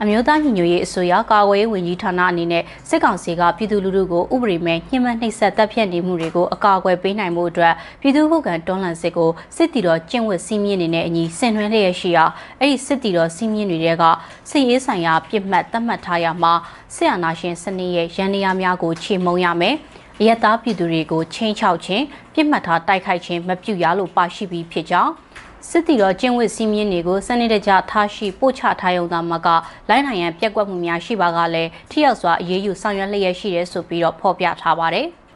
[0.02, 12.24] အမျိုးသားညီညွတ်ရေးအစိုးရကာကွယ်ရေးဝန်ကြီးဌာနအနေနဲ့စစ်ကောင်စီကပြည်သူလူထုကိုဥပဒေမဲ့ညှဉ်းပန်းနှိပ်စက်တပ်ဖြတ်နေမှုတွေကိုအကာအကွယ်ပေးနိုင်မှုအတွက်ပြည်သူ့ခုခံတွန်းလှန်စစ်ကိုစစ်တီတော်ကျင့်ဝတ်စည်းမျဉ်းနေတဲ့အညီဆင်နွှဲလျက်ရှိရာ
[12.60, 14.04] အဲ့ဒီစစ်တီတော်စည်းမျဉ်းတွေက
[14.50, 16.52] စစ်ရေးဆိုင်ရာပြစ်မှတ်သတ်မှတ်ထားရမှာ
[16.94, 19.74] စစ်အာဏာရှင်စနစ်ရဲ့ရန်နေရာများကိုချေမှုန်းရမယ်
[20.20, 22.04] အယက်သားပြည်သူတွေကိုချင်းချောက်ခြင်း
[22.34, 25.12] ပြစ်မှတ်ထားတိုက်ခိုက်ခြင်းမပြုရလို့ပါရှိပြီးဖြစ်ကြောင်း
[25.70, 29.48] စစ်တီတော်ကျင်းဝတ်စည်းမျဉ်းတွေကိုစနစ်တကျထားရှိပို့ချထားရုံသာမက
[29.88, 35.06] လိုင်းနိုင်ရန်ပြက်ကွက်မှုများရှိပါကလည်းထိရောက်စွာအရေးယူဆောင်ရွက်လျက်ရှိတယ်ဆိုပြီးတော့ဖော်ပြထားပါတယ်။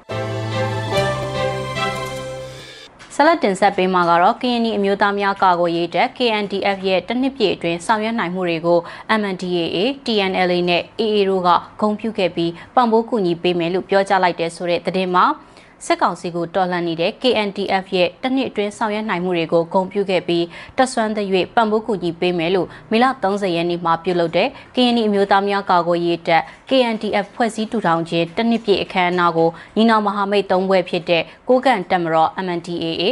[3.14, 8.78] ဆလတ်တင်ဆက်ပေးမှာကတော့ KNY အမျိုးသားများကာကွယ်ရေးတပ် KNDF ရဲ့တနစ်ပြည့်အတွင်းဆောင်ရွက်နိုင်မှုတွေကို
[9.20, 15.24] MNDAA, TNLA နဲ့ AA တို့ကဂုဏ်ပြုခဲ့ပြီးပံ့ပိုးကူညီပေးမယ်လို့ပြောကြားလိုက်တဲ့ဆိုတဲ့သတင်းမှာ
[15.86, 20.44] စစ်ကောင်စီကိုတော်လှန်နေတဲ့ KNDF ရဲ့တနစ်အတွင်းဆောင်ရွက်နိုင်မှုတွေကိုဂုဏ်ပြုခဲ့ပြီး
[20.76, 33.02] တက်ဆွမ်းသရွေ့ပံ့ပိုးကူညီပေးမယ်လို့မေလ30ရက်နေ့မှာပြုလုပ်တဲ့ KND အမျိုးသားများကာကွယ်ရေးတပ် KNDF ဖွဲ့စည်းထူထောင်ခြင်းတနစ်ပြည့်အခမ်းအနားကိုညီနောင်မဟာမိတ်၃ဘွဲ့ဖြစ်တဲ့ကိုကန့်တက်မတော် MNDAA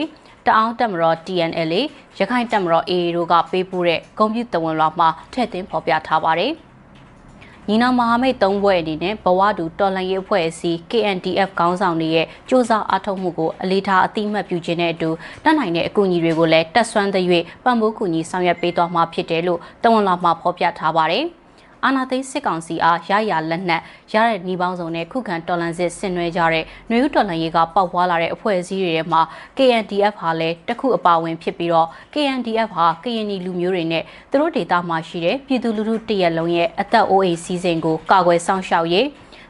[0.47, 1.83] တအောင်းတက်မတော် TNLA
[2.19, 6.55] ရခိုင်တက်မတော် AA တို့ကပေးပို့တဲ့ဂုံပြူတဝန်လွှာမှာထည့်သွင်းဖော်ပြထားပါတယ်။
[7.71, 15.11] ညီနောင်မဟာမိတ်၃ဘွဲ့အနေနဲ့ဘဝတူတော်လှန်ရေးအဖွဲ့အစည်း KNDF ခေါင်းဆောင်တွေရဲ့စ조사အားထုတ်မှုကိုအလေးထားအတိမတ်ပြုခြင်းနဲ့အတူ
[15.45, 21.27] တတ်နိုင်တဲ့အကူအညီတွေကိုလည်းတက်ဆွမ်းသရွေ့ပံ့ပိုးကူညီဆောင်ရွက်ပေးသွားမှာဖြစ်တယ်လို့တဝန်လာမှာဖော်ပြထားပါတယ်။
[21.85, 29.23] အာနာသိန်းစစ်ကောင်စီအားရရလက်နက်ရတဲ့နှီးပေါင်းစုံနဲ့ခုခံတော်လှန်စစ်ဆင်နွှဲကြတဲ့နှွေဦးတော်လှန်ရေးကပေါက်ပွားလာတဲ့အဖွဲ့အစည်းတွေထဲမှာ
[29.57, 39.07] KNDF ဟာလည်းတခုအပါဝင်ဖြစ်ပြီးတော့ KNDF ဟာကရင်နီလူမျိုးတွေနဲ့သူတို့ဒေသမှာရှိတဲ့ပြည်သူလူထုတရက်လုံးရဲ့အသက်အိုးအိမ်စီစဉ်ကိုကာကွယ်စောင့်ရှောက်ရေး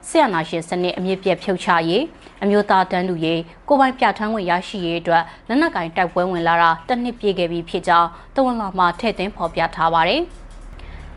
[0.08, 2.02] ဆရာနာရှင်စနစ်အမြင့်ပြတ်ဖြုတ်ချရေး
[2.42, 10.22] အမျိုးသားတန်းလူရေးကိုပိုင်ပြဋ္ဌာန်းဝင်ရရှိရေးအတွက်လက်နက်ကင်တိုက်ပွဲဝင်လာတာတစ်နှစ်ပြည့်ခဲ့ပြီဖြစ်ကြောင်းတဝန်လာမှာထည့်သွင်းဖော်ပြထားပါတယ်။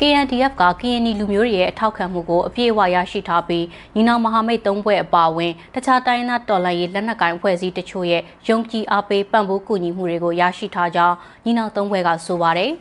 [0.04, 12.72] KNDF က KNI လူမျိုးတွေရဲ့အထောက်ခံမှုကိုအပြည့်အဝရရှိထားပြီးညီနောင်မဟာမိတ်၃ဘွဲ့အပါအဝင်တခြားတိုင်းသားတော်လှန်ရေးလက်နက်ကိုင်အဖွဲ့အစည်းတချို့ရဲ့ယုံကြည်အားပေးပံ့ပိုးကူညီမှုတွေကိုရရှိထားကြောင်းညီနောင်၃ဘွဲ့ကဆိုပါတယ်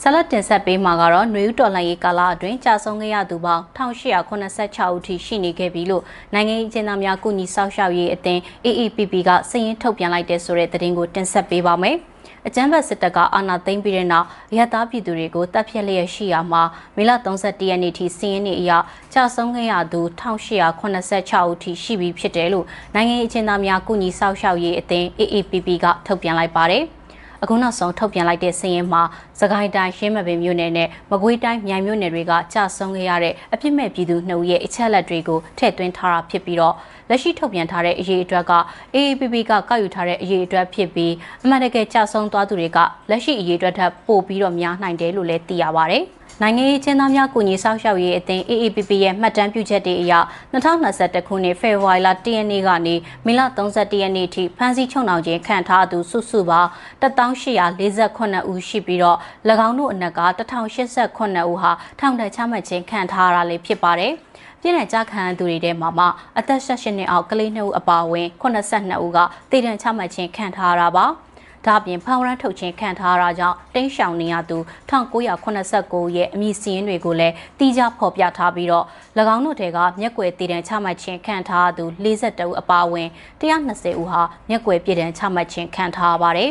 [0.00, 6.02] ဆလတ်တင်ဆက်ပေးမှာကတော့ຫນွေဦးတော်လှန်ရေးကာလအတွင်းကြာဆုံးခဲ့ရသူပေါင်း1886ဦးထိရှိနေခဲ့ပြီလို့
[6.34, 11.98] နိုင်ငံရေးကျင်းသားများကုညီဆောက်ရှောက်ရေးအသင်း AAPP ကစာရင်းထုတ်ပြန်လိုက်တဲ့ဆိုတဲ့သတင်းကိုတင်ဆက်ပေးပါမယ်။
[12.48, 16.62] အကြမ်းဖက်စစ်တပ်ကအာဏာသိမ်းပြီးတဲ့နောက်ရဟသားပြည်သူတွေကိုတပ်ဖြတ်လျက်ရှိရာမှာ
[16.96, 18.72] မေလ31ရက်နေ့ထိစီးရင်နေအရ
[19.12, 26.84] ကြာဆုံးခဲ့ရသူ1886ဦးထိရှိပြီဖြစ်တယ်လို့နိုင်ငံရေးအကျဉ်းသားများကုညီဆောက်ရှောက်ရေးအသင်း AAPP ကထုတ်ပြန်လိုက်ပါတယ်။
[27.42, 29.02] အခုနောက်ဆုံးထုတ်ပြန်လိုက်တဲ့စာရင်းမှာ
[29.40, 36.74] စကိုင်းတိုင်းရှင်းမပင်မြို့နယ်နဲ့မကွေးတိုင်းမြိုင်မြို့နယ်တွေကကြာဆုံးခဲ့ရတဲ့အပြစ်မဲ့ပြည်သူနှုတ်ရဲ့အချက်လက်တွေကိုထည့်သွင်းထားတာဖြစ်ပြီးတော့
[37.10, 38.52] လက်ရှိထုတ်ပြန်ထားတဲ့အရေးအတွက်က
[38.94, 42.78] AAPP ကကောက်ယူထားတဲ့အရေးအတွက်ဖြစ်ပြီးအမှန်တကယ်ကြာဆုံးသွားသူတွေက
[43.10, 46.00] လက်ရှိအရေးအတွက်ထပ်ပို့ပြီးတော့များနိုင်တယ်လို့လည်းသိရပါဗျ။
[46.42, 50.12] နိုင်ငံရေးချင်းသားများကုညီဆောက်ရှောက်ရေးအသင်း AAPP ရဲ့မှတ်တမ်းပြုချက်တွေအရ
[50.52, 52.94] 2021ခုနှစ်ဖေဖော်ဝါရီလ10ရက်နေ့ကနေ
[53.26, 56.70] မေလ31ရက်နေ့ထိဖမ်းဆီးချုပ်နှောင်ခြင်းခံထားသူစုစုပေါင်း
[57.02, 59.18] 1848ဦးရှိပြီးတော့၎
[59.66, 64.12] င်းတို့အနက်က1089ဦးဟာထောင်ဒဏ်ချမှတ်ခြင်းခံထားရတာလည်းဖြစ်ပါတယ်။
[64.60, 66.06] ပြည်နယ်ကြခံသူတွေထဲမှာမှ
[66.38, 69.18] အသက်18နှစ်အောက်ကလေး2ဦးအပါအဝင်82ဦးက
[69.50, 71.06] တည်တံ့ချမှတ်ခြင်းခံထားရတာပါ။
[71.66, 74.58] ဒါပြင်ဖောင်ရန်ထုတ်ခြင်းခံထားရတာကြောင့်တင်းရှောင်နေရသူ
[74.90, 78.84] 1989ရဲ့အမည်စီးရင်တွေကိုလည်းတီးခြားဖော်ပြထားပြီးတော့၎
[79.34, 83.08] င်းတို့တဲကမျက်ကွယ်တည်တံချမှတ်ခြင်းခံထားသူ42ဦးအပါအဝင်
[83.40, 86.50] 120ဦးဟာမျက်ကွယ်ပြည်တံချမှတ်ခြင်းခံထားပါတယ်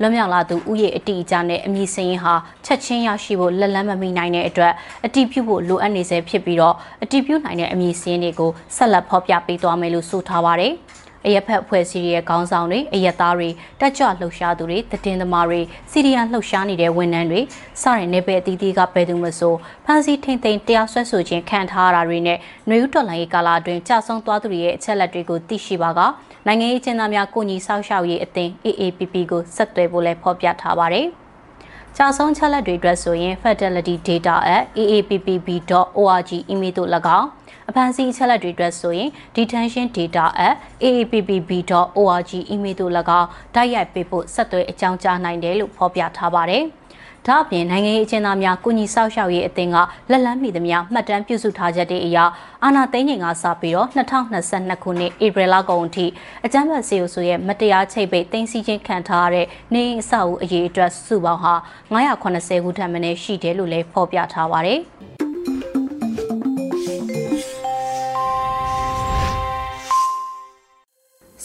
[0.00, 2.34] လွန်မြောက်လာသူဥယေအတိအကျနဲ့အမည်စရင်ဟာ
[2.64, 4.72] ချက်ချင်းရရှိဖို့လက်လန်းမမိနိုင်တဲ့အတွက်
[5.06, 10.72] အတိပြုဖို့လိုအပ်နေစေဖြစ်ပြီးတော့အတိပြုနိုင်တဲ့အမည်စရင်တွေကိုဆက်လက်ဖော်ပြပေးသွားမယ်လို့ဆိုထားပါတယ်။
[11.26, 13.48] အရက်ဖက်အဖွဲ့အစည်းရဲ့ခေါင်းဆောင်တွေအရက်သားတွေ
[13.80, 17.40] တက်ကြွလှုပ်ရှားသူတွေတည်င်းသမားတွေစီရီယံလှုပ်ရှားနေတဲ့ဝန်ထမ်းတွေ
[17.82, 19.54] စတဲ့နေပယ်အသီးသီးကပဲသူမဆို
[19.84, 26.00] ဖမ်းဆီးထိန်သိမ်းတရားစွဲဆိုခြင်းခံထားရတာတွေနဲ့ຫນွေဦးတော်လိုင်းရေးကာလအတွင်းကြာဆုံးသွားသူတွေရဲ့အချက်လက်တွေကိုသိရှိပါက
[26.46, 31.08] နိုင်ငံရေးကျင်းသားများကိုညီဆောက်ရှောက်ရေးအသင်း AAPP ကိုဆက်သွယ်ဖို့လည်းဖော်ပြထားပါတယ်။
[31.96, 37.28] ကြာဆုံးချက်လက်တွေအတွက်ဆိုရင် fatalitydata@aappb.org email သို့၎င်း
[37.68, 46.64] အဖန်စီချက်လက်တွေအတွက်ဆိုရင် detention.data@aappb.org email သို့၎င်းတိုက်ရိုက်ပေးဖို့ဆက်သွယ်အကြောင်းကြားနိုင်တယ်လို့ဖော်ပြထားပါတယ်။
[47.26, 49.76] ဒါအပြင်နိုင်ငံရေးအကျဉ်းသားများကုညီဆောက်ရှောက်ရေးအသင်းက
[50.10, 52.18] လက်လန်းမိသမျှမှတ်တမ်းပြုစုထားချက်တွေအရ
[52.64, 56.06] အာဏာသိမ်းချိန်ကစပြီးတော့2022ခုနှစ်ဧပြီလကုန်အထိ
[56.44, 61.54] အကြမ်းဖက်စီအိုဆိုရဲ့မတရားချိတ်ပိတ်သိမ်းဆည်းခြင်းခံထားရတဲ့နေအဆောက်အဦအရေးအတွက်စုပေါင်းဟာ
[61.94, 64.80] 980ခုထပ်မင်းရှိတယ်လို့လည်းဖော်ပြထားပါတယ်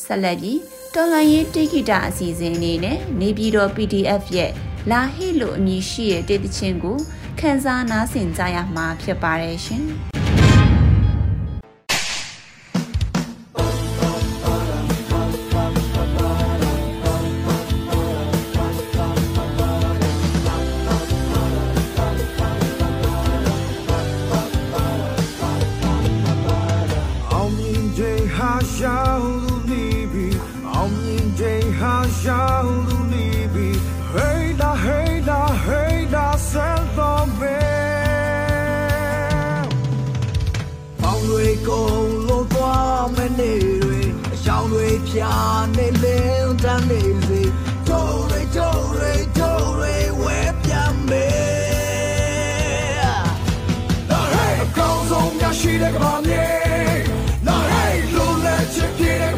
[0.03, 0.59] ဆက်လက်ပြီး
[0.95, 4.51] တော်လိုင်းရေးတိကိတာအစီအစဉ်အနေနဲ့နေပြည်တော် PDF ရဲ့
[4.91, 6.97] လာဟိလို့အမည်ရှိတဲ့တေးသချင်းကို
[7.39, 9.85] ခန်းစားနားဆင်ကြရမှာဖြစ်ပါတယ်ရှင်။
[55.81, 56.45] ကဘာမြေ
[57.47, 58.01] လာလိုက်
[58.75, 59.33] စစ်တဲ့